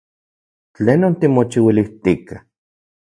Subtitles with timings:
[0.75, 2.35] ¿Tlenon timochiuilijtika?